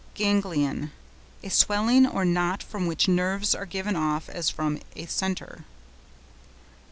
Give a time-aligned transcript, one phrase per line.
[0.15, 5.63] GANGLION.—A swelling or knot from which nerves are given off as from a centre.